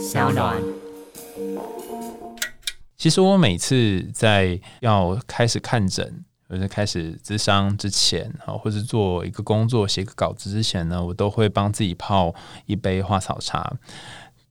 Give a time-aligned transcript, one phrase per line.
[0.00, 0.56] 小暖。
[2.96, 12.34] 其实我每次在要开始看诊或者开始咨商之前，啊，或者做一个工作、写个稿子之前呢，我都会帮自己泡
[12.64, 13.76] 一杯花草茶。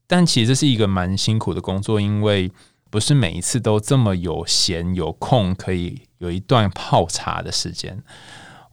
[0.06, 2.52] 但其实这是一个蛮辛苦的工作，因为
[2.88, 8.00] 不是每一次都这么有闲有空，可以有一段泡茶的时间。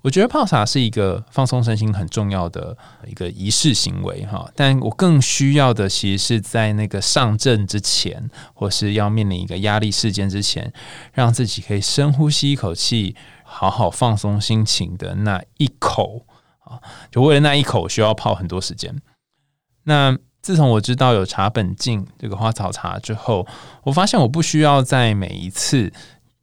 [0.08, 10.72] 我觉得泡茶是一个放松身心很重要的一个仪式行为哈，但我更需要的其实是在那个上阵之前，或是要面临一个压力事件之前，
[11.12, 16.26] 让自己可以深呼吸一口气，好好放松心情的那一口
[16.60, 16.80] 啊，
[17.12, 18.96] 就为了那一口需要泡很多时间。
[19.84, 23.46] 那自从我知道有茶本净这个花草茶之后，
[23.84, 25.92] 我发现我不需要在每一次。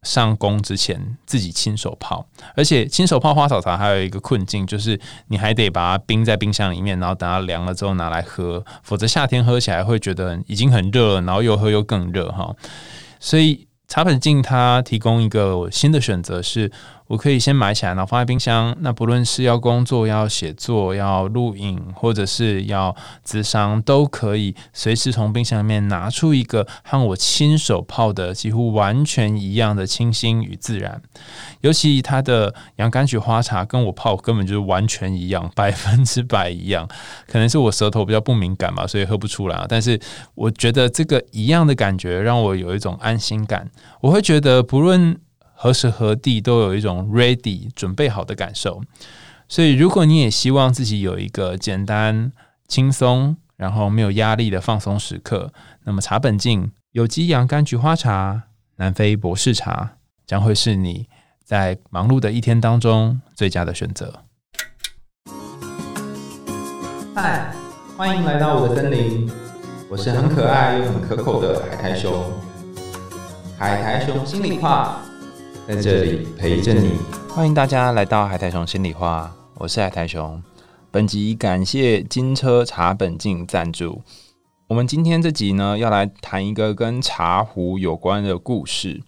[0.05, 12.55] 上工之前自己亲手泡，而且亲手泡花草茶还有一个困境，就是你还得把它冰在冰箱里面，然后等它凉了之后拿来喝，否则夏天喝起来会觉得已经很热了，然后又喝又更热哈。
[13.19, 16.71] 所以茶本净它提供一个新的选择是。
[17.07, 18.75] 我可以先买起来，然后放在冰箱。
[18.79, 30.99] 那不论是要工作、要写作、要录影，或者是要咨商，都可以随时从冰箱里面拿出一个和我亲手泡的几乎完全一样的清新与自然。
[31.61, 36.89] 尤其它的洋甘菊花茶跟我泡根本就是完全一样， 百分之百一样。
[37.27, 39.63] 可能是我舌头比较不敏感吧，所以喝不出来。
[39.69, 39.99] 但是
[40.33, 43.69] 我觉得这个一样的感觉让我有一种安心感。
[44.01, 45.19] 我会觉得不论。
[45.57, 48.83] 何时何地都有一种 ready 准备好的感受，
[49.47, 52.33] 所以如果你也希望自己有一个简单、
[52.67, 55.53] 轻松，然后没有压力的放松时刻，
[55.85, 58.43] 那么茶本净有机洋甘菊花茶、
[58.75, 59.93] 南非博士茶
[60.27, 61.07] 将会是你
[61.45, 64.13] 在忙碌的一天当中最佳的选择。
[67.15, 67.55] 嗨，
[67.95, 69.31] 欢迎来到我的森林，
[69.89, 72.29] 我是很可爱又很可口的海苔熊。
[73.57, 75.01] 海苔熊心里话。
[75.65, 76.91] 在这里陪着你，
[77.29, 80.43] 欢迎大家来到海苔熊心里话，我是海苔熊。
[80.91, 84.01] 本集感谢金车茶本净赞助。
[84.67, 89.01] 我们今天这集呢，要来谈一个跟茶壶有关的故事。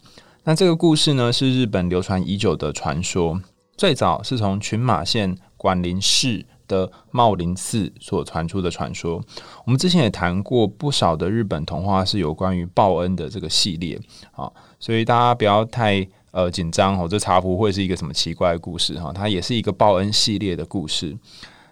[0.44, 3.40] 那这个故事呢，是日本流传已久的传说，
[3.76, 9.20] 最早是从群马县管林市的茂林寺所传出的传说。
[9.64, 16.06] 我们之前也谈过不少的日本童话，是有关于报恩的这个系列啊，所以大家不要太。
[16.30, 19.10] 呃，紧张哦，这茶壶会是一个什么奇怪的故事哈？
[19.14, 21.16] 它也是一个报恩系列的故事。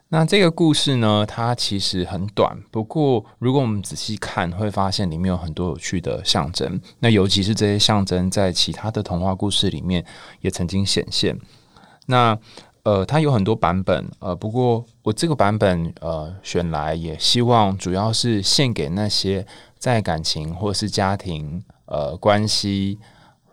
[0.09, 6.81] 那这个故事呢，它其实很短，不过如果我们仔细看，会发现里面有很多有趣的象征。
[7.01, 10.03] 那尤其是这些象征，在其他的童话故事里面
[10.41, 11.39] 也曾经显现。
[12.07, 12.37] 那
[12.87, 19.45] 呃，它有很多版本，呃，不过我这个版本呃选来，也希望主要是献给那些
[19.77, 22.99] 在感情或是家庭呃关系。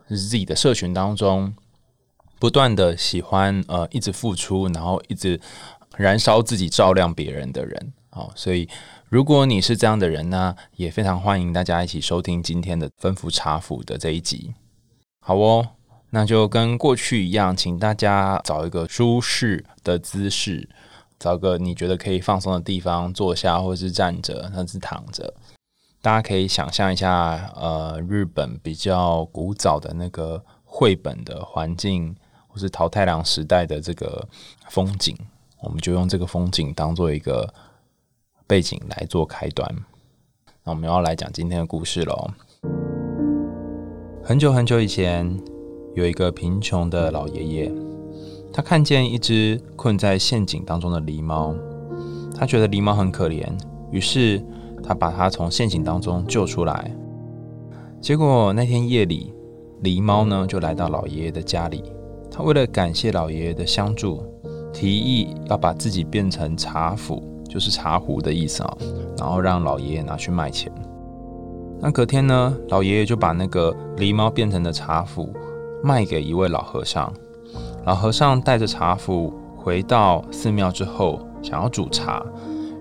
[0.10, 1.56] 自己的社群当中，
[2.38, 5.40] 不断的喜欢呃，一直付出，然后一直
[5.98, 8.30] 燃烧自己，照亮别人的人哦。
[8.36, 8.70] 所以，
[9.10, 14.54] 如果你是这样的人呢，也非常欢迎大家一起收听今天的吩咐茶府的这一集。
[15.20, 15.70] 好哦，
[16.16, 20.70] 那就跟过去一样，请大家找一个舒适的姿势，
[21.18, 25.34] 找个你觉得可以放松的地方坐下，或是站着，甚至躺着。
[26.04, 32.16] 大家可以想象一下，呃，日本比较古早的那个绘本的环境，
[32.48, 34.28] 或是桃太郎时代的这个
[34.70, 35.18] 风景，
[35.62, 37.52] 我们就用这个风景当做一个
[38.46, 39.68] 背景来做开端。
[40.64, 42.30] 那我们要来讲今天的故事喽。
[44.24, 45.28] 很久很久以前，
[45.96, 47.72] 有一个贫穷的老爷爷，
[48.52, 51.56] 他看见一只困在陷阱当中的狸猫，
[52.38, 53.46] 他觉得狸猫很可怜，
[53.92, 54.44] 于是。
[54.86, 56.94] 他把它从陷阱当中救出来，
[58.02, 59.34] 结果那天夜里，
[59.82, 61.82] 狸猫呢就来到老爷爷的家里。
[62.30, 64.22] 他为了感谢老爷爷的相助，
[64.74, 68.78] 提议要把自己变成茶壶，就是茶壶的意思啊，
[69.18, 70.70] 然后让老爷爷拿去卖钱。
[71.80, 75.30] 那隔天呢，老爷爷就把那个狸猫变成的茶壶
[75.84, 77.12] 卖给一位老和尚。
[77.86, 82.26] 老和尚带着茶釜回到寺庙之后，想要煮茶。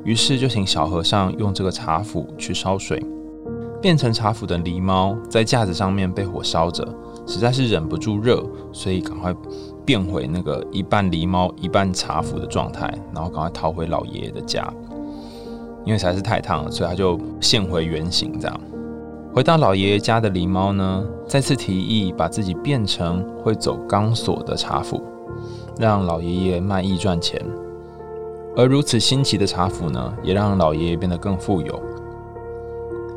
[0.04, 3.04] 于是就请小和尚用这个茶釜去烧水，
[3.80, 6.86] 变成茶釜的狸猫在架子上面被火烧着，
[7.26, 9.34] 实在是忍不住热，所以赶快
[9.84, 14.72] 变回那个一半狸猫一半茶釜的状态，然后赶快逃回老爷爷的家。
[15.84, 18.38] 因为实在是太烫了，所以他就现回原形。
[18.38, 18.60] 这样
[19.34, 25.02] 回到老爷爷家的狸猫呢，再次提议把自己变成会走钢索的茶釜，
[25.78, 27.42] 让老爷爷卖艺赚钱。
[28.54, 31.82] 而如此新奇的茶釜呢，也让老爷爷变得更富有。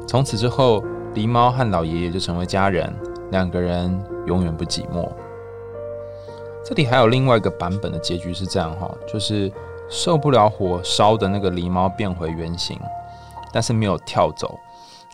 [0.07, 0.81] 从此之后，
[1.13, 2.89] 狸猫和老爷爷就成为家人，
[3.31, 5.05] 两个人永远不寂寞。
[6.63, 9.51] 这里还有另外一个版本的结局是这样哈，就是
[9.89, 12.79] 受不了火烧的那个狸猫变回原形，
[13.51, 14.57] 但是没有跳走。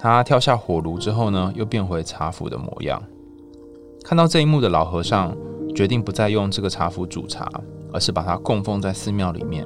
[0.02, 3.00] 他跳下火炉之后呢，又变回茶壶的模样。
[4.04, 5.38] 看到这一幕的老和尚
[5.76, 7.48] 决定不再用这个茶壶煮茶，
[7.94, 9.64] 而是把它供奉在寺庙里面。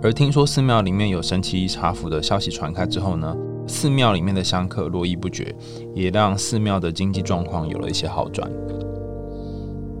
[0.00, 5.52] 而听说寺庙里面有神奇茶壶的消息传开之后呢，寺庙里面的香客络绎不绝，
[5.96, 8.48] 也让寺庙的经济状况有了一些好转。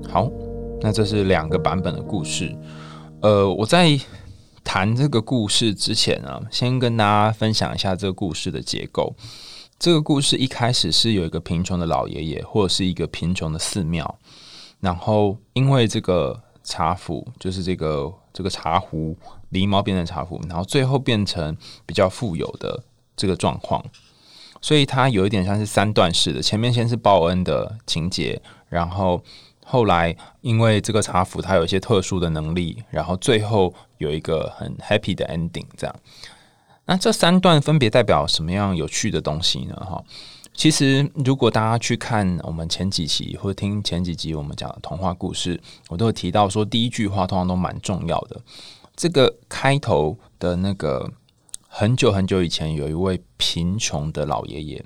[0.08, 0.30] 好，
[0.80, 2.54] 那这是两个版本的故事。
[3.20, 3.98] 呃，我在
[4.64, 9.14] 谈这个故事之前呢，先跟大家分享一下这个故事的结构。
[9.78, 14.18] 这个故事一开始是有一个贫穷的老爷爷，或者是一个贫穷的寺庙，
[14.80, 19.16] 然后因为这个茶壶，就是这个这个茶壶。
[19.52, 21.54] 狸猫变成茶壶，然后最后变成
[21.84, 22.82] 比较富有的
[23.14, 23.84] 这个状况，
[24.62, 26.40] 所以它有一点像是三段式的。
[26.40, 29.22] 前面先是报恩的情节，然后
[29.62, 35.66] 后来因为这个茶壶它有一些特殊的能力，然后最后有一个很 happy 的 ending。
[35.76, 35.96] 这样，
[36.84, 39.74] 那这三段分别代表什么样有趣的东西呢？
[39.76, 40.04] 哈，
[40.52, 45.58] 其实如果大家去看我们前几期或者听前几集我们讲的童话故事，
[45.88, 48.40] 我都有提到说，第一句话通常都蛮重要的。
[48.94, 51.10] 这个开头的那个
[51.66, 54.84] 很久很久以前，有一位贫穷的老爷爷，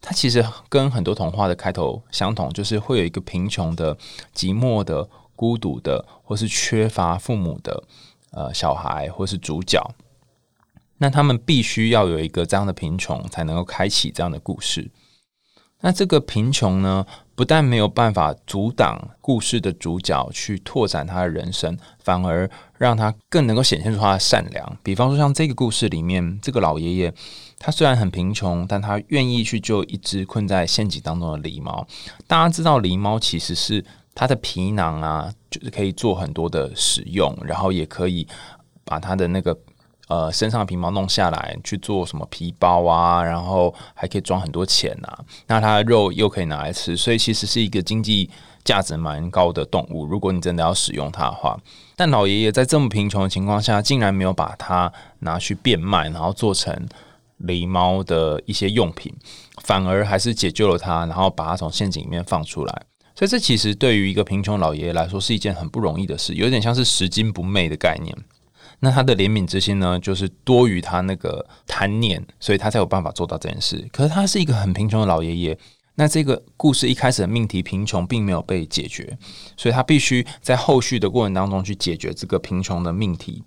[0.00, 3.94] 他其实跟很多童话的开头相同，就是会有一个贫穷的、
[4.34, 7.84] 寂寞的、孤独的，或是缺乏父母的
[8.34, 9.80] 呃小孩，或是主角。
[10.98, 14.90] 那他们必须要有一个这样的贫穷，才能够开启这样的故事。
[15.80, 17.04] 那这个贫穷呢，
[17.34, 22.48] 不但没有办法阻挡故事的主角去拓展他的人生，反而
[22.78, 24.78] 让他更能够显现出他的善良。
[24.82, 27.12] 比方说，像这个故事里面，这个老爷爷，
[27.58, 31.86] 他虽然很贫穷，但他愿意去救一只困在陷阱当中的狸猫。
[32.26, 38.26] 大家知道，狸猫其实是它的皮囊啊，就是可以做很多的使用，然后也可以
[38.84, 39.56] 把它的那个。
[40.06, 45.08] 呃，身上的皮毛弄下来去做什么皮包啊，然后还可以装很多钱呐。
[45.46, 48.28] 那它的肉又可以拿来吃，所以其实是一个经济
[48.62, 50.04] 价值蛮高的动物。
[50.04, 51.58] 如果你真的要使用它的话，
[51.96, 56.86] 但老爷爷在这么贫穷的情况下，竟然没有把它拿去变卖，然后做成
[57.40, 59.10] 狸猫的一些用品，
[59.62, 62.82] 反而还是解救了它，然后把它从陷阱里面放出来。
[63.14, 68.16] 所以这其实对于一个贫穷老爷爷来说是一件很不容易的事，有点像是拾金不昧的概念。
[68.80, 73.88] 那他的怜悯之心呢，就是多于他那个贪念，所以他才有办法做到这件事。
[73.92, 75.58] 可是他是一个很贫穷的老爷爷，
[75.94, 79.16] 那这个故事一开始的命题贫穷并没有被解决，
[79.56, 83.42] 所以他必须在后续的过程当中去解决这个贫穷的命题。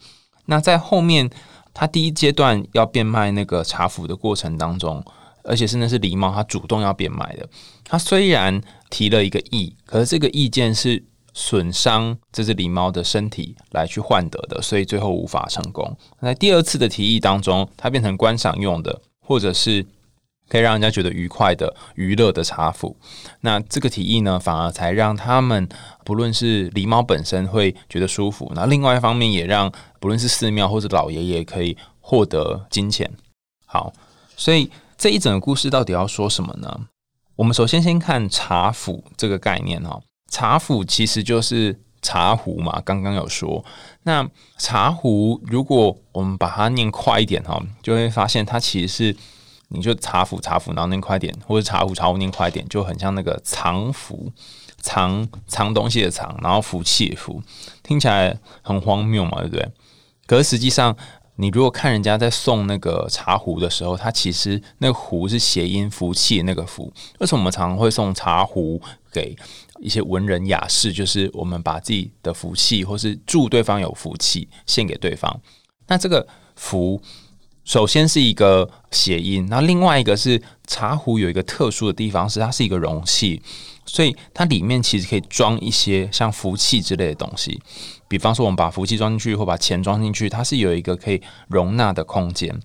[0.45, 1.29] 那在后面，
[1.73, 5.03] 他第一阶段要变卖那个茶壶的过程当中，
[5.43, 7.47] 而且是那是狸猫他主动要变卖的，
[7.83, 8.59] 他虽然
[8.89, 11.04] 提了一个意，可是这个意见是。
[11.39, 15.95] 损伤这只狸猫的身体来去换得的，所以最后无法成功。
[16.19, 19.86] 在第二次的提议当中，它变成观赏用的，或者是
[20.50, 22.98] 可以让人家觉得愉快的娱乐的茶壶。
[23.42, 25.69] 那这个提议呢，反而才让他们
[26.04, 33.07] 不论是狸猫本身会觉得舒服，那另外一方面也让不论是寺庙或者老爷爷可以获得金钱。
[33.68, 33.94] 好，
[34.36, 36.88] 所以这一整个故事到底要说什么呢？
[37.38, 40.01] 我们首先先看茶釜这个概念哈。
[40.29, 43.63] 茶釜其实就是茶壶嘛，刚刚有说。
[44.03, 44.27] 那
[44.58, 49.15] 茶壶，如果我们把它念快一点哈，就会发现它其实是，
[49.67, 54.32] 你就茶壶茶壶，然后念快点，或者茶壶茶壶念快点，就很像那个藏福，
[54.82, 57.44] 藏藏东西的藏，然后福气的福，
[57.84, 59.72] 听起来很荒谬嘛，对不对？
[60.25, 60.98] 可是实际上，
[61.38, 66.91] 你如果看人家在送那个茶壶的时候，它其实那个壶是谐音福气那个福。
[67.20, 69.36] 为什么我们常常会送茶壶给？
[69.79, 75.39] 一些文人雅士，就是我们把自己的福气，或是祝对方有福气，献给对方。
[75.86, 77.00] 那这个福，
[77.63, 83.39] 首先是一个谐音，那另外一个是茶壶有一个特殊的地方，是它是一个容器，
[83.86, 87.62] 所以它里面其实可以装一些像福气之类的东西。
[88.07, 92.59] 比方说，我们把福气装进去，或把钱装进去，它是有一个可以容纳的空间。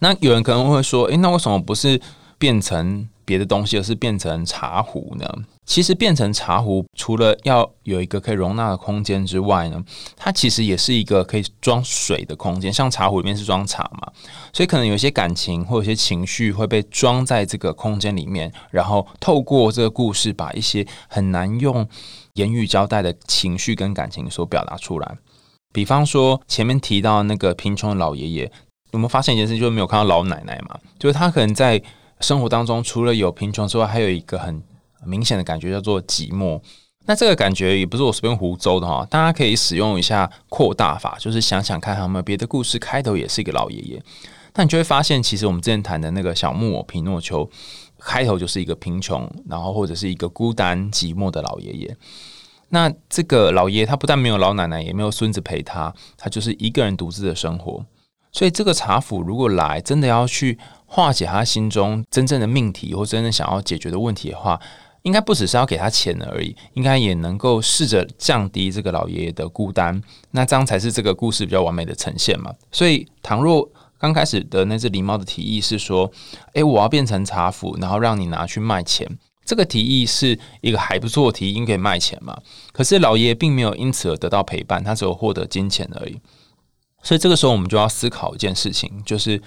[0.00, 2.00] 那有人可能会说，诶，那为什么不是
[2.38, 5.26] 变成别的东西，而是变成茶壶呢？
[5.64, 9.82] 其实变成茶壶，除了要有一个可以容纳的空间之外呢，
[10.16, 12.72] 它其实也是一个可以装水的空间。
[12.72, 14.12] 像茶壶里面是装茶嘛，
[14.52, 21.88] 所以可能有些感情或有些情绪会被装在这个空间里面，然后透过这个故事，把一些很难用
[22.36, 25.18] 言语交代的情绪跟感情所表达出来。
[25.74, 28.50] 比方说前面提到那个贫穷的老爷爷，
[28.92, 30.78] 有没有发现一件事，就是没有看到老奶奶嘛？
[30.98, 31.82] 就是她可能在
[32.20, 34.62] 生活当中，除了有贫穷之外，还有一个很
[35.04, 36.60] 明显的感觉叫做寂寞。
[37.08, 44.02] 那这个感觉也不是我随便胡诌的哈，大家可以使用一下扩大法，就是想想看，有没有别的故事开头也是一个老爷爷。
[44.54, 47.48] 那你就会发现，其实我们之前谈的那个小木偶皮诺丘，
[48.06, 51.96] 开头就是一个贫穷，然后或者是一个孤单寂寞的老爷爷。
[52.68, 57.84] 那这个老爷爷他不但没有老奶奶，也没有孙子陪他，他就是一个人独自的生活。
[58.30, 64.60] 所以这个茶府如果来，真的要去化解他心中真正的命题，或真正想要解决的问题的话，
[65.02, 70.00] 应该不只是要给他钱而已，应该也能够试着降低这个老爷爷的孤单。
[70.32, 72.52] 那这样才是这个故事比较完美的呈现嘛。
[72.70, 76.10] 所以，倘若刚开始的那只狸猫的提议是说
[76.54, 79.08] ：“诶，我要变成茶壶，然后让你拿去卖钱。”
[79.44, 82.36] 这个提议是一个还不错的提议，应该卖钱嘛。
[82.72, 86.20] 可是老爷爷并没有因此而得到陪伴，他只有获得金钱而已。
[87.02, 89.40] 所以这个时候，我们就要思考一件事情，就是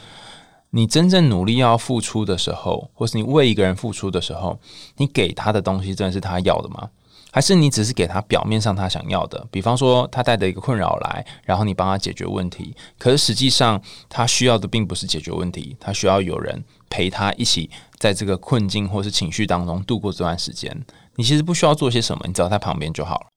[0.69, 4.57] 你真正努力要付出的时候，或是你为一个人付出的时候，
[4.95, 6.89] 你给他的东西真的是他要的吗？
[7.31, 9.47] 还是你只是给他表面上他想要的？
[9.51, 20.85] 比方说，他带着一个困扰来，然后你帮他解决问题，可是实际上他需要的并不是解决问题，他需要有人陪他一起在这个困境或是情绪当中度过这段时间。
[21.15, 23.27] 你其实不需要做些什么，你只要在旁边就好了。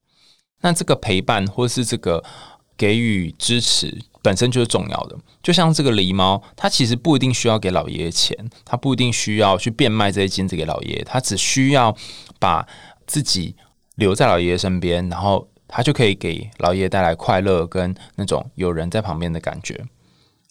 [0.63, 2.25] 那这个陪伴或是这个
[2.77, 4.03] 给予支持。
[4.25, 11.93] 本身就是重要的，就像这个狸猫，它其实不一定需要给老爷爷钱，它不一定需要去变卖这些金子给老爷爷，它只需要
[12.39, 12.65] 把
[13.05, 13.57] 自己
[13.97, 19.85] 留在老爷爷身边，然后他就可以给老爷爷带来快乐跟那种有人在旁边的感觉。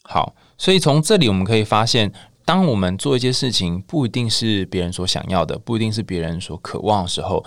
[0.03, 2.11] 好，所以从这里我们可以发现，
[2.45, 7.43] 当我们做一件事情不一定是别人所想要的，不一定是别人所渴望的时候，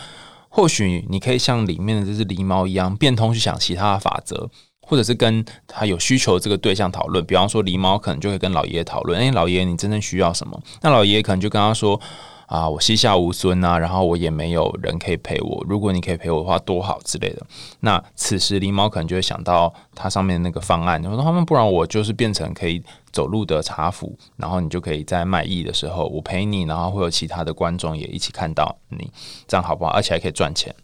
[0.49, 4.51] 或许你可以像里面的这只狸猫一样，变通去想其他的法则。
[4.87, 10.61] 或者是跟他有需求这个对象讨论，比方说狸猫可能就会跟老爷爷讨论，哎，老爷爷你真正需要什么？
[10.83, 11.99] 那老爷爷可能就跟他说，
[12.47, 17.47] 啊，我膝下无孙啊，然后我也没有人可以陪我，如果你可以陪我的话，多好之类的。
[17.81, 22.83] 那此时狸猫可能就会想到它上面那个方案，就说他们不然我就是变成可以
[23.13, 29.11] 走路的茶壶，然后你就可以在卖艺的时候我陪你，然后会有其他的观众也一起看到你，
[29.47, 29.91] 这样好不好？
[29.93, 30.75] 而且还可以赚钱。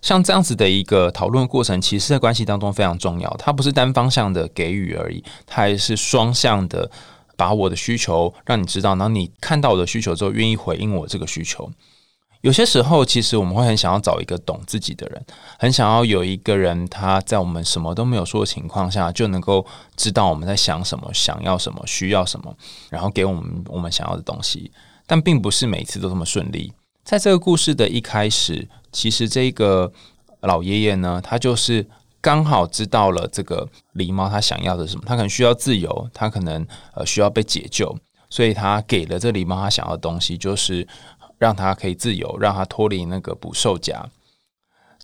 [0.00, 3.28] 像这样子的一个讨论过程，其实在关系当中非常重要。
[3.36, 6.88] 它不是单方向的给予而已，它还是双向的，
[7.38, 11.70] 把我的需求让你知道，然后你看到我的需求之后，愿意回应我这个需求。
[12.40, 15.24] 有些时候，其实我们会很想要找一个懂自己的人，
[15.58, 19.64] 很想要有一个人，他在我们什么都没有说的情况下，就能够
[19.96, 22.54] 知道我们在想什么、想要什么、需要什么，
[22.90, 24.70] 然后给我们我们想要的东西。
[25.06, 26.72] 但并不是每次都这么顺利。
[27.02, 28.68] 在这个故事的一开始。
[28.90, 29.92] 其实这个
[30.40, 31.86] 老爷爷呢，他就是
[32.20, 37.96] 刚好知道了这个狸猫他想要的什么，他可能需要自由，他可能呃需要被解救，
[38.28, 40.86] 所以他给了这狸猫他想要的东西，就是
[41.38, 44.04] 让他可以自由，让他脱离那个捕兽夹。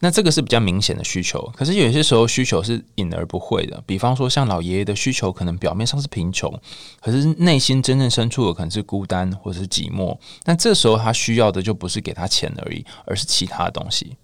[0.01, 3.83] 那这个是比较明显的需求，可是有些时候需求是隐而不会的。
[3.87, 6.53] 比方说，像老爷爷的需求，可能表面上是贫穷，
[7.01, 10.19] 可是内心真正深处的可能是孤单或者是寂寞。
[10.45, 14.15] 那这时候他需要的就不是给他钱而已，而是其他的东西。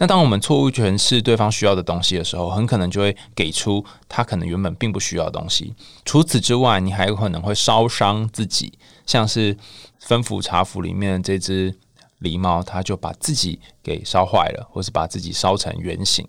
[0.00, 5.72] 那当我们错误诠释对方需要的东西的时候，很可能就会给出他可能原本并不需要的东西。
[6.04, 8.72] 除此之外，你还有可能会烧伤自己，
[9.06, 9.54] 像是
[10.02, 11.78] 吩咐茶府里面的这只。
[12.20, 16.22] 狸猫，它就把自己给烧坏了，或是把自己烧成圆形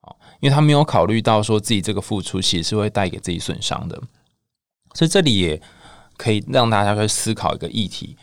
[0.00, 3.96] 啊，因为他没有考虑到说自己这个付出其实是会带给自己损伤的，
[4.94, 5.62] 所以这里也
[6.16, 8.16] 可以让大家去思考一个议题：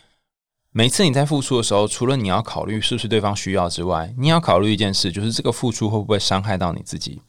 [0.76, 7.22] 每次你在付出的时候，除了你要考虑是不是对方需要之外，你要考虑一件事，就是这个付出会不会伤害到你自己？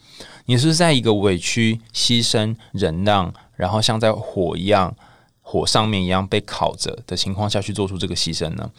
[0.47, 4.95] 你是在一个委屈、牺牲、忍让，然后像在火一样、
[5.43, 8.71] 火上面一样被烤着的情况下去做出这个牺牲呢？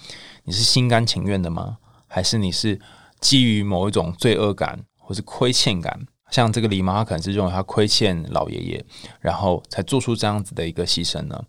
[0.42, 1.78] 你是心甘情愿的吗？
[2.08, 2.80] 还是你是
[3.20, 6.08] 基于某一种罪恶感或是亏欠感？
[6.32, 8.84] 像这个狸猫，他可能是认为他亏欠老爷爷，
[9.20, 11.40] 然后才做出这样子的一个牺牲呢？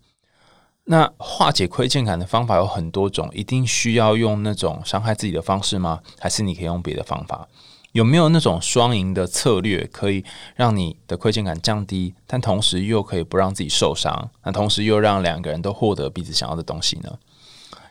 [0.90, 6.00] 那化解亏欠感的方法有很多种，一定需要用那种伤害自己的方式吗？
[6.18, 7.46] 还是你可以用别的方法？
[7.92, 10.24] 有没有那种双赢的策略，可以
[10.56, 14.30] 让你的亏欠感降低，但同时又可以不让自己受伤？
[14.44, 17.18] 那同时又让两个人都获得彼此想要的东西呢？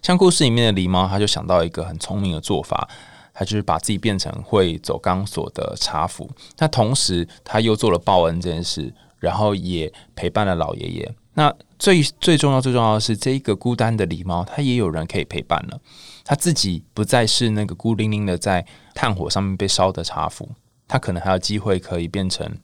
[0.02, 2.90] 像故事里面的狸猫，他就想到一个很聪明的做法，
[3.32, 6.28] 他就是把自己变成会走钢索的茶壶。
[6.58, 11.16] 那同时他又做了报恩这件事，然后也陪伴了老爷爷。
[11.34, 15.80] 那最最重要、最重要的是，这一个孤单的狸猫，它也有人可以陪伴了。
[16.24, 20.50] 他自己不再是那个孤零零的在炭火上面被烧的茶壶，
[20.88, 22.58] 他可能还有机会可以变成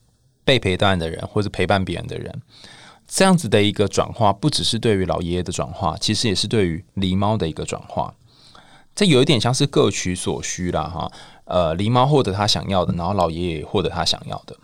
[0.44, 2.42] 被陪伴的人，或者陪伴别人的人。
[3.08, 8.14] 这样子的一个转化，不只是对于老爷爷的转化，其实也是对于狸猫的一个转化。
[8.96, 11.12] 这有一点像是各取所需啦，哈。
[11.46, 14.56] 呃，狸猫获得他想要的，然后老爷爷获得他想要的。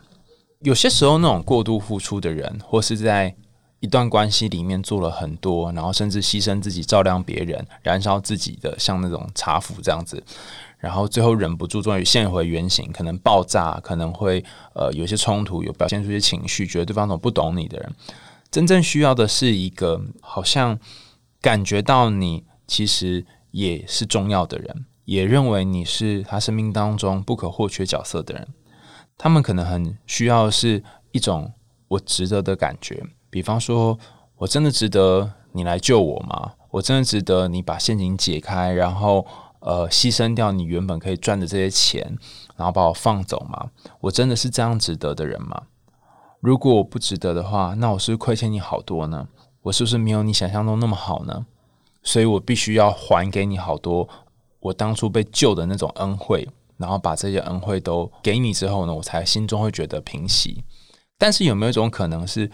[0.61, 3.35] 有些时候，那种过度付出的人，或是在
[3.79, 10.21] 一段关系里面做了很多，然后甚至牺牲自己照亮别人，燃烧自己的，像那种茶壶这样子，
[10.77, 14.43] 然后最后忍不住终于现回原形，可能爆炸，可能会
[14.73, 17.95] 呃有些冲突，有表现出一些情绪，觉得对方总不懂你的人。
[18.51, 20.79] 真正需要的是一个好像
[21.39, 28.47] 感觉到你其实也是重要的人，也认为你是他生命当中不可或缺角色的人。
[29.17, 31.53] 他们可能很需要是一种
[31.89, 33.97] 我值得的感觉，比方说
[34.37, 36.53] 我真的值得你来救我吗？
[36.71, 39.25] 我真的值得你把陷阱解开，然后
[39.59, 42.17] 呃牺牲掉你原本可以赚的这些钱，
[42.55, 43.71] 然后把我放走吗？
[44.01, 45.63] 我真的是这样值得的人吗？
[46.39, 49.27] 如果我不值得的话，那我是不是亏欠你好多呢？
[49.63, 51.45] 我是不是没有你想象中那么好呢？
[52.01, 54.07] 所以我必须要还给你好多
[54.61, 60.63] 我当初被救的那种恩惠，然后把这些恩惠都给你之后呢，我才心中会觉得平息。
[61.17, 62.49] 但是有没有一种可能是，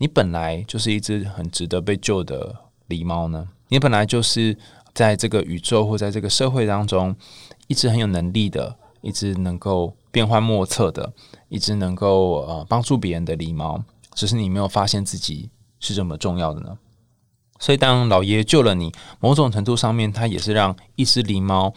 [0.00, 2.56] 你本来就是一只很值得被救的
[2.88, 3.46] 狸猫呢？
[3.68, 4.56] 你本来就是
[4.94, 7.14] 在这个宇宙或在这个社会当中，
[7.66, 11.12] 一只很有能力的，一只能够变幻莫测的。
[11.50, 13.82] 一只能够呃帮助别人的狸猫，
[14.14, 16.78] 只是你没有发现自己是这么重要的呢。
[17.58, 21.74] 所以当老爷救了你，某种程度上面，他也是让一只狸猫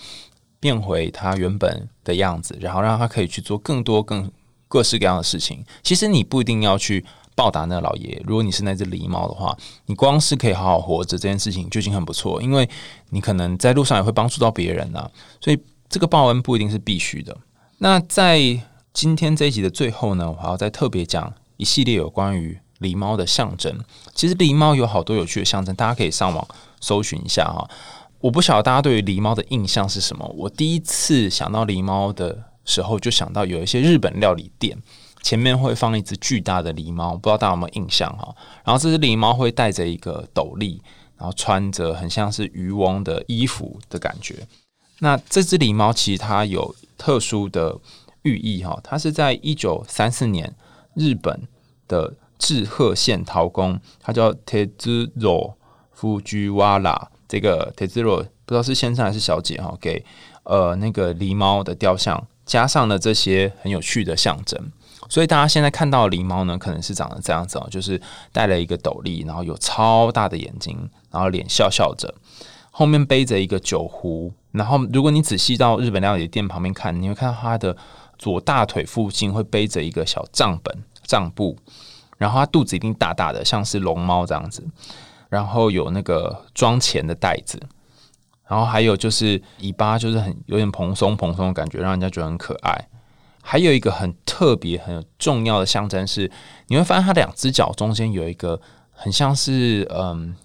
[0.59, 4.31] 变回它原本的样子，然后让它可以去做更多更
[4.67, 5.65] 各式各样的事情。
[5.81, 7.03] 其实你不一定要去
[7.35, 12.69] 报答那个老爷，如果你是那只狸猫的话，你光是可以好好活着这件事情就已经很不错，因为
[13.09, 15.09] 你可能在路上也会帮助到别人呐。
[15.41, 15.59] 所以
[15.89, 17.35] 这个报恩不一定是必须的。
[17.79, 18.39] 那在
[18.93, 23.79] 今天这一集的最后呢，我还要再特别讲一系列有关于狸猫的象征。
[24.13, 26.47] 其实狸猫有好多有趣的象征，大家可以上网
[26.79, 27.67] 搜寻一下哈。
[28.19, 30.25] 我不晓得大家对于狸猫的印象是什么。
[30.37, 34.77] 我第一次想到狸猫的时候，就想到有一些日本料理店
[35.23, 38.35] 前面会放一只巨大的狸猫，不知道大家有没有印象哈？
[38.63, 40.79] 然后这只狸猫会带着一个斗笠，
[41.17, 44.45] 然后穿着很像是渔翁的衣服的感觉。
[44.99, 47.79] 那这只狸猫其实它有特殊的。
[48.25, 50.55] 寓意哈，它是在一九三四年
[50.93, 51.45] 日本
[51.89, 55.55] 的志贺县陶宫，它叫 Tezuro
[55.93, 60.05] Fujiwara，这个 Tezuro 不知道是先生还是小姐哈，给
[60.43, 64.71] 呃那个狸猫的雕像加上了这些很有趣的象征，
[65.09, 72.13] 所以大家现在看到狸猫呢，可能是长得这样子哦，就是戴了一个斗笠，然后有超大的眼睛，然后脸笑笑着，
[72.71, 77.75] 后面背着一个酒壶，然后如果你仔细到日本料理店旁边看，你会看到它的。
[78.19, 81.57] 左大腿附近会背着一个小账本账簿，
[82.17, 84.65] 然后它肚子一定大大的，像是龙猫这样子，
[85.27, 87.59] 然后有那个装钱的袋子，
[88.47, 92.87] 然后还有就是尾巴就是很有点蓬松蓬松的感觉，让人家觉得很可爱。
[93.43, 96.31] 还有一个很特别很重要的象征是，
[96.69, 98.59] 你会发现它两只脚中间有一个
[98.91, 100.35] 很像是嗯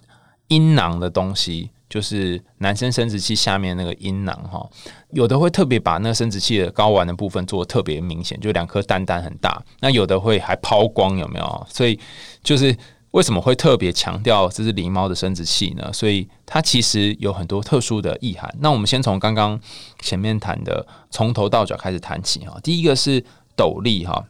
[0.49, 1.71] 阴囊的东西。
[1.89, 4.63] 就是男生生殖器下面那个阴囊哈，
[5.09, 9.59] 有的会特别把那个生殖器的睾丸的部分做的特别明显，就两颗蛋蛋很大。
[9.79, 11.67] 那有的会还抛光，有没有？
[11.67, 11.99] 所以
[12.43, 12.77] 就是
[13.11, 15.91] 为什么会特别强调这是狸猫的生殖器呢？
[15.91, 18.53] 所以它其实有很多特殊的意涵。
[18.59, 19.59] 那我们先从刚刚
[20.01, 22.59] 前面谈的从头到脚开始谈起哈。
[22.61, 24.25] 第一个是斗笠哈，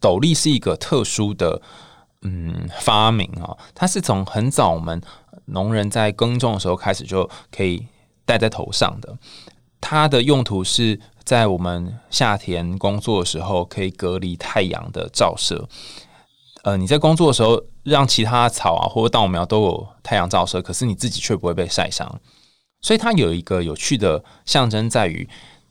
[0.00, 1.60] 斗笠是一个特殊的
[2.22, 5.02] 嗯发明啊，它是从很早我们。
[5.48, 7.86] 农人在耕种的时候开始就可以
[8.24, 9.16] 戴在头上的，
[9.80, 15.68] 它的用途是在我们夏天工作的时候可以隔离太阳的照射。
[16.66, 22.20] 呃，你在工作的时候让其他草啊或者稻苗都有太阳照射，可是你自己却不会被晒伤。
[22.80, 25.28] 所以它有一个有趣的象征在于，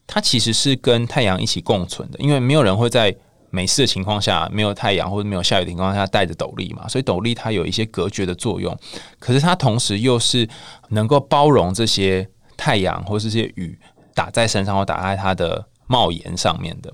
[0.07, 3.15] 它其实是跟太阳一起共存的，因为没有人会在。
[3.51, 8.77] 没事的情况下，没有太阳或者没有下雨的情况下，戴着斗笠嘛，所以斗笠它有一些隔绝的作用。
[9.17, 10.45] 可是它同时又是
[10.89, 12.27] 能够包容这些
[12.57, 13.79] 太阳或是这些雨
[14.13, 16.91] 打在身上或打在它的帽檐上面的。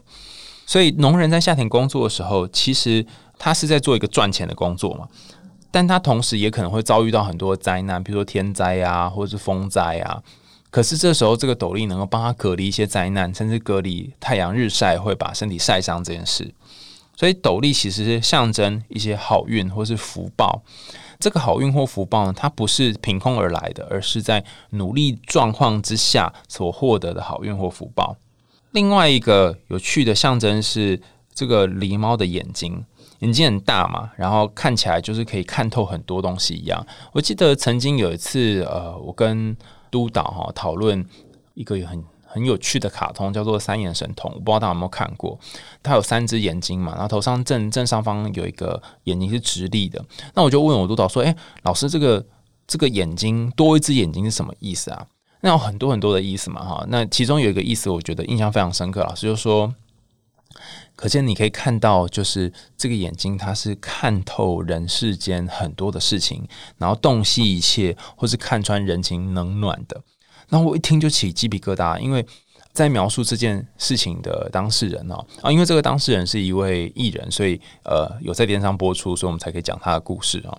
[0.68, 3.04] 所以农人在夏天工作的时候，其实
[3.43, 5.08] 他是在做一个赚钱的工作嘛，
[5.71, 10.21] 但他同时也可能会遭遇到很多灾难，比如说天灾啊，或者是风灾啊。
[10.69, 16.54] 可是这时候，这个斗笠能够帮他隔离一些灾难，甚至隔离太阳日晒会把身体晒伤这件事。
[17.15, 20.62] 所以斗笠其实是象征一些好运或是福报。
[21.19, 28.15] 这个好运或福报呢，它不是凭空而来的，而是在努力状况之下所获得的好运或福报。
[28.71, 31.01] 另外一个有趣的象征是
[31.41, 32.86] 这个狸猫的眼睛，
[33.21, 36.86] 眼睛很大嘛，然后看起来就是可以看透很多东西一样。
[37.13, 39.58] 我记得曾经有一次，呃，我跟
[39.89, 41.04] 督导哈讨论
[41.56, 45.36] 一个很很有趣的卡通，叫做《三眼神童》，我不知道大家有没有看过。
[45.82, 49.99] 它有三只眼睛嘛，然后头上正正上方有一个眼睛是直立的。
[50.36, 52.23] 那我就问我督导说：“诶，老师，这个
[52.67, 55.08] 这个眼睛多一只眼睛是什么意思啊？”
[55.41, 56.86] 那有很多很多的意思嘛，哈。
[56.88, 59.01] 那其中有一个意思，我觉得印象非常深刻。
[59.01, 59.73] 老师就说。
[61.02, 70.00] 可见你可以看到，就是这个眼睛，它是看透人世间很多的事情，然后洞悉一切，或是看穿人情冷暖的。
[70.48, 72.24] 然后我一听就起鸡皮疙瘩，因为
[72.72, 80.56] 在描述这件事情的当事人哦啊，因为这个当事人是一位艺人，所以呃有在电视上播出，所以我们才可以讲他的故事啊。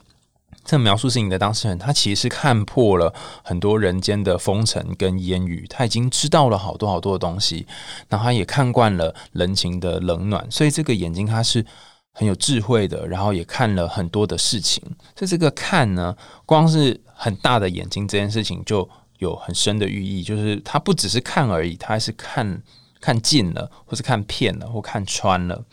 [0.65, 7.67] 这描述是你的当事人，他其实看破了很多人间的风尘跟烟雨，他已经知道了好多好多的东西，
[8.09, 11.65] 然后他也看惯了人情的冷暖，所以这个眼睛他是
[12.13, 14.83] 很有智慧的，然后也看了很多的事情。
[15.17, 22.63] 所以这个看呢，光是很大的眼睛这件事情就有很深的寓意，就是他不只是看而已，他还是看
[23.01, 25.65] 看尽了，或是看遍了，或看穿了。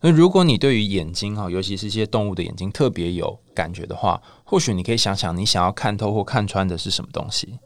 [0.00, 7.58] 那如果你对于眼睛哈，尤其是一些动物的眼睛特别有感觉的话，或许你可以想想，你想要看透或看穿的是什么东西。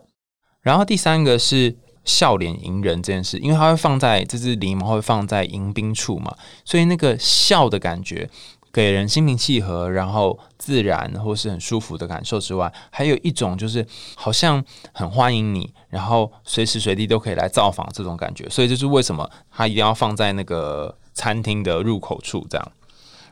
[0.62, 8.30] 然后第三个是笑脸迎人这件事，因为它会放在这只狸猫会放在迎宾处嘛，所以那个笑的感觉
[8.72, 18.48] 给人心平气和，然后自然或是很舒服的感受之外，还有一种就是好像很欢迎你，然后随时随地都可以来造访这种感觉。
[18.48, 20.96] 所以这是为什么它一定要放在那个。
[21.12, 22.72] 餐厅的入口处，这样，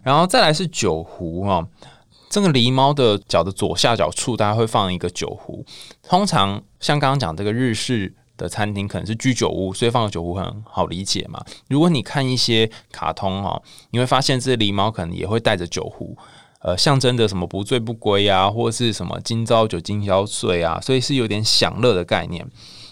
[0.03, 1.67] 然后再来是酒壶啊。
[2.31, 5.64] 这个狸猫的脚的左下角处，大家会放一个酒壶。
[6.03, 11.43] 通常像刚刚讲这个日式的餐厅，可能是居酒屋，所以放个酒壶很好理解嘛。
[11.69, 13.62] 如果你看一些卡通哈，
[13.93, 16.14] 你会发现这狸猫可能也会带着酒壶，
[16.61, 22.47] 呃，象征的什么不醉不归啊，或是什么今朝酒今宵醉啊，所以是有点享乐的概念。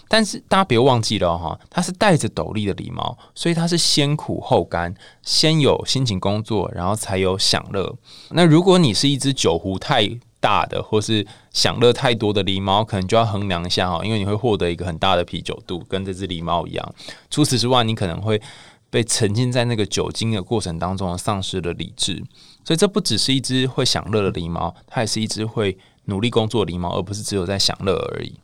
[0.07, 7.95] 但是大家别忘记了哈，它是戴着斗笠的狸猫，所以它是先苦后甘，先有心情工作，然后才有享乐。
[8.29, 16.95] 那如果你是一只酒壶太大的，或是享乐太多的狸猫，可能就要衡量一下哈，因为你会获得一个很大的啤酒肚，跟这只狸猫一样。
[17.29, 18.41] 除此之外，你可能会
[18.89, 22.23] 被沉浸在那个酒精的过程当中，丧失了理智。
[22.63, 28.35] 所以这不只是一只会享乐的狸猫，它也是一只会努力工作的狸猫，而不是只有在享乐而已。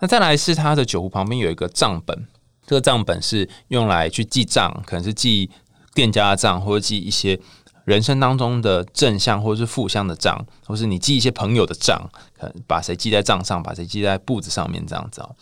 [0.00, 2.26] 那再来是它的酒壶旁边有一个账本，
[2.66, 5.50] 这个账本是用来去记账，可能是记
[5.94, 7.38] 店家的账，或者记一些
[7.84, 15.36] 人生当中的正向或者是负向的账，或是你记一些朋友的账，可能把谁记在账上，把谁记在簿子上面这样子哦。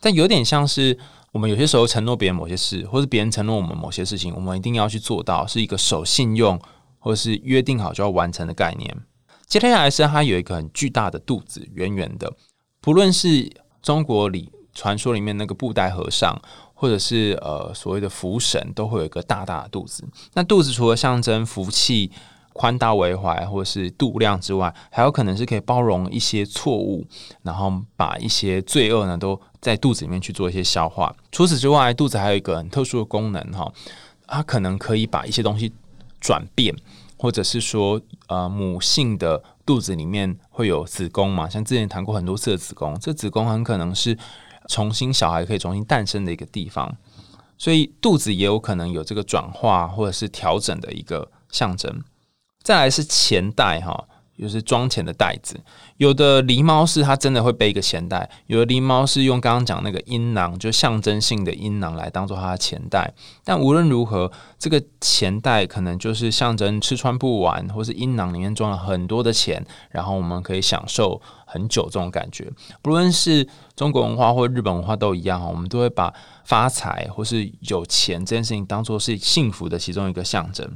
[0.00, 0.98] 但有点像是
[1.30, 6.60] 我们有些时候承诺别人某些事，或是别人承诺我们某些事情，我们一定要去做到，是一个守信用
[6.98, 8.94] 或是约定好就要完成的概念。
[9.46, 12.32] 接下来是它有一个很巨大的肚子，圆圆的，
[12.80, 16.40] 不论是中国里传说里面那个布袋和尚，
[16.72, 20.04] 或者是呃所谓的福神，都会有一个大大的肚子。
[20.34, 22.10] 那肚子除了象征福气、
[22.52, 27.04] 宽大为怀，或者是度量之外，还有可能是可以包容一些错误，
[27.42, 31.14] 然后把一些罪恶呢都在肚子里面去做一些消化。
[31.30, 33.70] 除此之外，肚子还有一个很特殊的功能哈，
[34.26, 35.72] 它可能可以把一些东西
[36.20, 36.74] 转变，
[37.18, 39.42] 或者是说呃母性的。
[39.64, 41.48] 肚子里面会有子宫嘛？
[41.48, 44.18] 像之前谈过很多次的子宫，这子宫很可能是
[44.68, 46.96] 重新小孩可以重新诞生的一个地方，
[47.56, 52.02] 所以肚子也有可能有这个转化或者是调整的一个象征。
[52.62, 54.08] 再来是钱袋哈。
[54.42, 55.56] 就是装钱的袋子，
[55.98, 63.14] 有的狸猫是它真的会背一个钱袋，有的狸猫是用刚刚讲那个阴囊，就象征性的阴囊来当做它的钱袋。
[63.44, 72.50] 但无论如何，这个钱袋可能就是象征吃穿不完，或是阴囊里面装了很多的钱，然后我们可以享受很久这种感觉。
[72.82, 76.12] 不论是中国文化或日本文化都一样哈，我们都会把
[76.44, 80.68] 发财或是有钱这件事情当做是幸福的其中一个象征。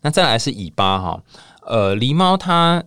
[0.00, 1.22] 那再来是尾巴哈。
[1.64, 2.82] 呃，狸猫它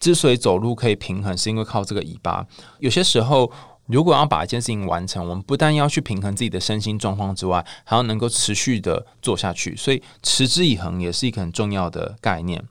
[0.00, 2.44] 之所以走路可以平衡，是因为靠这个尾巴。
[2.80, 3.50] 有些时候，
[3.86, 9.76] 如果要把一件事情完成，我们不但要去平衡自己的身心状况之外，还要能够持续的做下去。
[9.76, 12.62] 所以，持之以恒也是一个很重要的概念。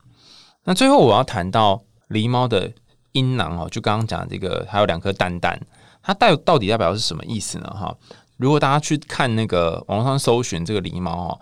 [0.64, 2.70] 那最后我要谈到狸猫的
[3.12, 5.58] 阴囊哦，就刚刚讲这个，还有两颗蛋蛋，
[6.02, 7.70] 它代到底代表是什么意思呢？
[7.70, 7.96] 哈，
[8.36, 11.40] 如果大家去看那个网上搜寻这个狸猫哦。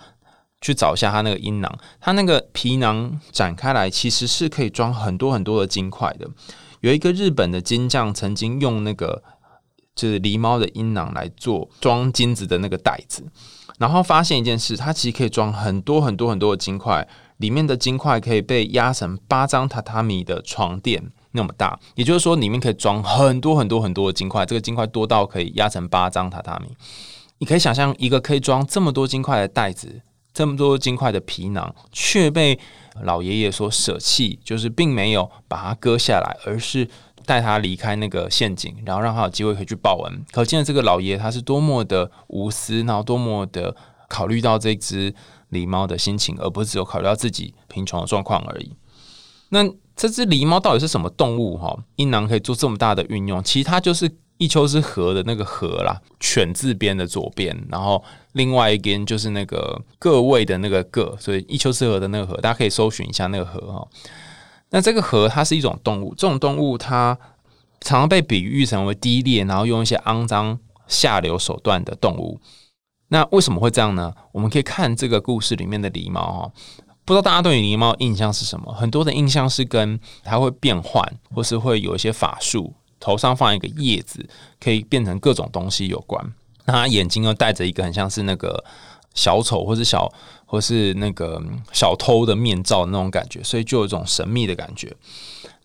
[0.64, 6.26] 去找一下它那个阴囊，它那个皮囊展开来，其实是可以装很多很多的金块的。
[6.80, 9.22] 有一个日本的金匠曾经用那个
[9.94, 13.26] 就是狸猫的阴囊来做装金子的那个袋子，
[13.78, 26.74] 然后发现一件事，它其实可以装很多很多很多的金块，里面的金块可以被压成八张榻榻米的床垫那么大，也就是说里面可以装很多很多很多的金块，这个金块多到可以压成八张榻榻米。
[27.38, 30.00] 你可以想象一个可以装这么多金块的袋子，
[30.34, 32.58] 这么多金块的皮囊，却被
[33.02, 36.86] 老爷爷所舍弃，就是并没有把它割下来，而是
[37.24, 40.26] 带他离开那个陷阱，然后让他有机会可以去报恩。
[40.32, 43.74] 可见这个老爷他是多么的无私，然后多么的
[44.08, 45.14] 考虑到这只。
[45.50, 48.74] 狸猫的心情，而不是只有考虑到自己贫穷的状况而已。
[49.50, 51.56] 那这只狸猫到底是什么动物？
[51.56, 63.86] 哈，阴囊可以做这么大的运用，其实它就是一丘之貉的那个貉啦，犬字边的左边，然后另外一边就是那个各位的那个各，所以一丘之貉的那个貉，大家可以搜寻一下那个貉哈。
[64.70, 67.16] 那这个貉它是一种动物，这种动物它
[67.80, 72.40] 常常被比喻成为低劣，然后用一些肮脏下流手段的动物。
[73.08, 74.12] 那为什么会这样呢？
[74.32, 76.52] 我们可以看这个故事里面的狸猫哈，
[77.04, 78.72] 不知道大家对狸猫印象是什么？
[78.72, 84.26] 很多的印象是跟它会变换，或是会有一些法术，头上放一个叶子，
[84.58, 86.32] 可以变成各种东西有关。
[86.64, 88.64] 那他眼睛又戴着一个很像是那个
[89.12, 90.10] 小丑或是小
[90.46, 91.38] 或是那个
[91.70, 94.96] 小偷的面罩那种感觉，所以就有一种神秘的感觉。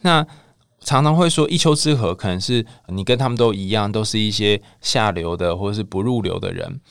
[0.02, 0.28] 那
[0.82, 6.82] 常常会说一丘之貉，可能是你跟他们都一样，都是一些下流的或是不入流的人。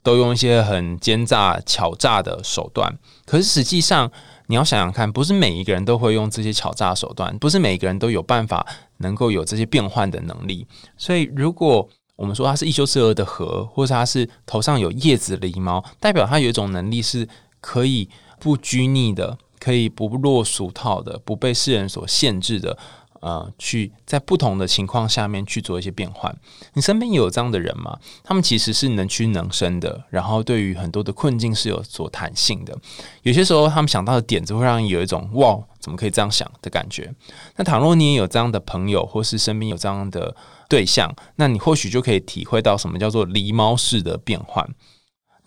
[0.00, 2.96] 都用一些很奸诈、巧诈的手段，
[3.26, 4.10] 可是实际上
[4.48, 10.66] 你要想想看，不是每一个人都会用这些巧诈手段，不是每一个人都有办法能够有这些变换的能力。
[10.96, 17.28] 所以，如果我们说它是一休之貉的河，或者它是头上有叶子的狸猫，代表它有一种能力是
[17.60, 18.08] 可以
[18.40, 22.78] 不拘泥的，可以不落俗套的，不被世人所限制的。
[23.20, 26.34] 呃，去在不同的情况下面去做一些变换。
[26.74, 27.98] 你身边有这样的人吗？
[28.22, 32.76] 他们其实是能屈能伸的，然后对于很多的困境是有所弹性的。
[33.22, 37.12] 有些时候，他们想到的点子会让你有一种“哇，怎么可以这样想”的感觉。
[37.56, 40.34] 那倘若你也有这样的朋友，或是身边有这样的
[40.68, 44.68] 对象，那你或许就可以体会到什么叫做狸猫式的变换。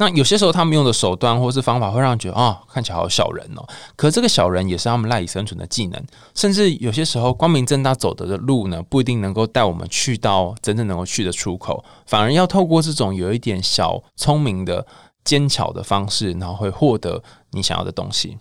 [0.02, 3.64] 那有些时候，他们用的手段或是方法会让人觉得啊，看起来好小人哦。
[3.96, 6.04] 可这个小人也是他们赖以生存的技能。
[6.34, 14.88] 甚至有些时候，光明正大走的的路呢，不一定能够带我们去到真正能够去的出口，反而要透过这种有一点小聪明的
[15.24, 18.40] 奸巧的方式，然后会获得你想要的东西。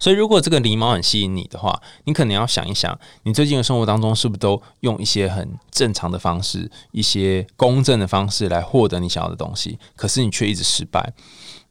[0.00, 11.12] 所以，如果这个狸猫很吸引你的话，你可能要想一想，你最近的生活当中是不是都用一些很正常的方式、一些公正的方式来获得你想要的东西，可是你却一直失败。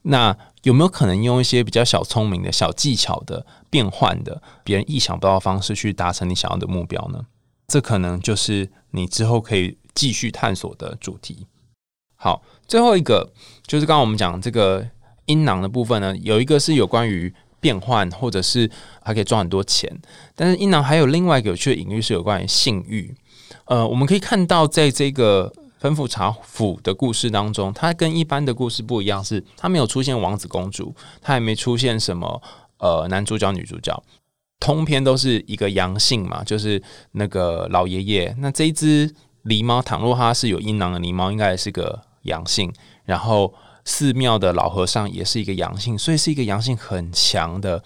[0.03, 7.25] 那有没有可能用一些比较小聪明的小技巧的变换的、别人意想不到的方式去达成你想要的目标呢？
[7.67, 11.47] 这可能就是你之后可以继续探索的主题。
[12.15, 13.33] 好，最后一个
[13.65, 14.87] 就是刚刚我们讲这个
[15.25, 17.33] 阴囊的部分呢，有一个是有关于。
[17.59, 18.69] 变换，或者是
[19.03, 19.89] 还可以赚很多钱，
[20.35, 23.13] 但是阴囊还有另外一个有趣的隐喻是有关于性欲。
[23.65, 32.41] 呃，我们可以看到，在这个吩咐茶府的故事当中，它跟一般的故事不一样，是它没有出现王子公主，它也没出现什么
[32.77, 34.03] 呃男主角女主角，
[34.59, 38.35] 通篇都是一个阳性嘛，就是那个老爷爷。
[38.39, 39.13] 那这一只
[39.45, 42.71] 狸猫，倘若它是有阴囊的狸猫，应该也是个阳性，
[43.05, 43.53] 然后。
[43.89, 47.83] 寺庙的老和尚也是一个阳性，所以是一个阳性很强的、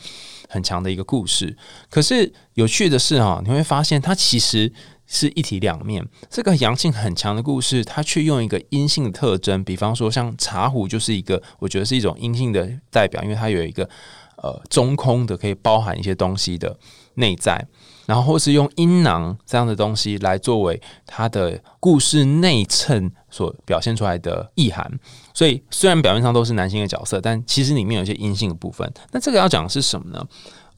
[0.49, 1.55] 很强的一个故事。
[1.89, 4.71] 可是有趣的是哈，你会发现它其实
[5.07, 6.05] 是一体两面。
[6.29, 13.89] 这个阳性很强的故事，它却用一个阴性的特征，比方说像茶壶就是一个，我觉得是一种阴性的代表，因为它有一个
[14.35, 16.77] 呃中空的，可以包含一些东西的
[17.13, 17.65] 内在。
[18.05, 24.99] 然后或是用阴囊这样的东西来作为它的故事内衬所表现出来的意涵，
[25.33, 28.91] 所以虽然表面上都是男性的角色，但其实里面有一些阴性的部分。
[29.11, 30.25] 那这个要讲的是什么呢？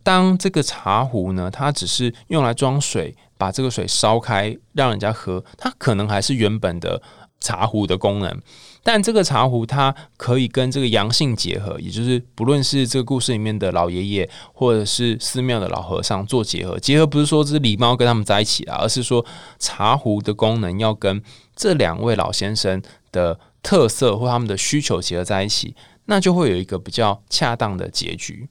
[0.02, 7.02] 当这个茶壶呢，它只是用来装水，把这个水烧开让人家喝，它可能还是原本的
[7.40, 8.42] 茶壶的功能。
[8.84, 16.78] 但这个茶壶它可以跟这个阳性结合，也就是不论是这个故事里面的老爷爷，或者是寺庙的老和尚做结合。
[16.78, 19.26] 结合不是说这是狸猫跟他们在一起了，而是说
[19.58, 21.20] 茶壶的功能要跟
[21.56, 22.80] 这两位老先生
[23.12, 25.76] 的特色或他们的需求结合在一起，
[26.06, 28.48] 那就会有一个比较恰当的结局。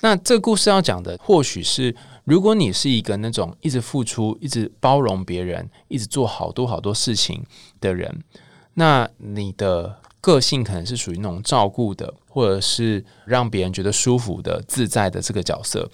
[0.00, 7.44] 那这个故事要讲的，或许是如果你是一个那种一直付出、一直包容别人、一直做好多好多事情
[7.82, 8.24] 的人。
[8.72, 15.90] 那你的个性可能是属于那种照顾的，或者是让别人觉得舒服的、自在的这个角色。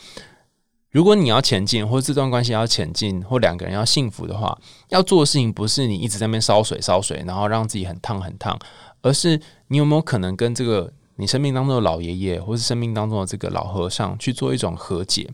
[0.96, 4.56] 如果你要前进，或者这段关系要前进，或两个人要幸福的话，
[4.88, 8.59] 要做的事情不是你一直在那边烧水、烧水，然后让自己很烫很烫，
[9.02, 15.28] 而是你有没有可能跟这个你生命当中的老爷爷，或是生命当中的这个老和尚去做一种和解。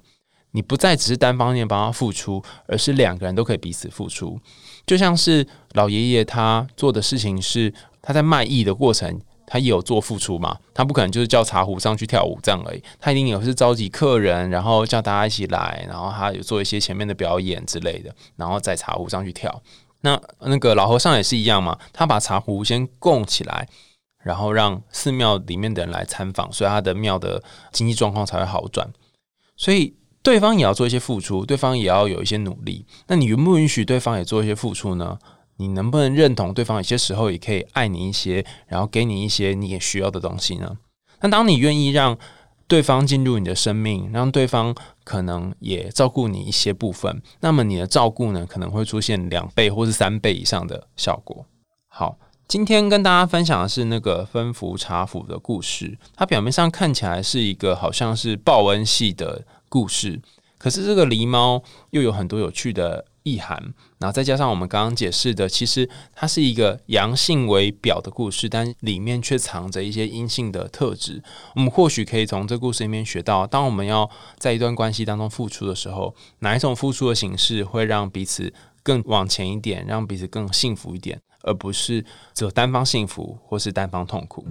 [0.51, 4.41] 你不再只是单方面帮他付出，而是两个人都可以彼此付出。
[4.85, 7.73] 就像是老爷爷他做的事情是
[8.03, 10.57] 他在卖艺的过程，他也有做付出嘛？
[10.75, 19.63] 他不可能就是叫茶壶上去跳舞这样而已，他一定有是召集客人，然后叫大家一起来，然后他有做一些前面的表演之类的，然后在茶壶上去跳。
[20.03, 23.69] 那那个老和尚也是一样嘛，他把茶壶先供起来，
[24.23, 28.91] 然后让寺庙里面的人来参访，所以他的庙的经济状况才会好转。
[29.57, 29.97] 所以。
[30.25, 32.87] 对方也要做一些付出，对方也要有一些努力。
[33.09, 35.19] 那你允不允许对方也做一些付出呢？
[35.63, 40.77] 你能不能认同对方有些时候也可以爱你一些，然后给你一些你也需要的东西呢？
[41.21, 42.19] 那当你愿意让
[42.67, 51.47] 对方进入你的生命，让对方可能也照顾你一些部分，那么你的照顾呢，可能会出现两倍或是三倍以上的效果。
[51.89, 55.99] 好，今天跟大家分享的是那个分福茶府的故事。
[56.17, 59.45] 它表面上看起来是一个好像是报恩系的。
[59.73, 60.21] 故事，
[60.59, 71.23] 可是这个狸猫又有很多有趣的意涵，然后再加上我们刚刚解释的，其实它是一个阳性为表的故事，但里面却藏着一些阴性的特质。
[71.55, 74.09] 我们或许可以从这故事里面学到，当我们要
[74.39, 82.05] 在一段关系当中付出的时候，哪一种付出的形式会让彼此更往前一点，让彼此更幸福一点，而不是
[82.35, 84.47] 只有单方幸福或是单方痛苦。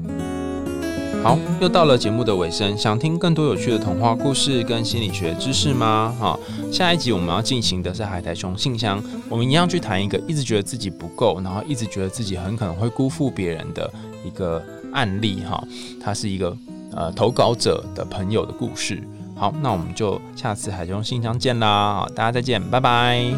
[1.24, 6.16] 好，又到了节目的尾声，想听更多有趣的童话故事跟心理学知识吗？
[6.20, 6.38] 哈，
[6.72, 13.88] 下一集我们要进行的是海苔熊信箱，我们一样去谈一个一直觉得自己不够，然后一直觉得自己很可能会辜负别人的
[14.26, 15.64] 一个案例哈，
[16.04, 16.58] 它是一个
[16.92, 19.00] 呃投稿者的朋友的故事。
[19.36, 23.32] 好，那我们就下次海苔熊信箱见啦，大家再见，拜拜。